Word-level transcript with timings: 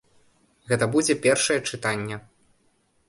Гэта 0.71 0.87
будзе 0.95 1.17
першае 1.25 1.59
чытанне. 1.69 2.21